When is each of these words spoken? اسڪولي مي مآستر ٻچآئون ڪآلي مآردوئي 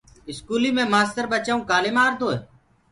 اسڪولي 0.29 0.69
مي 0.75 0.83
مآستر 0.93 1.25
ٻچآئون 1.31 1.59
ڪآلي 1.69 1.91
مآردوئي 1.97 2.37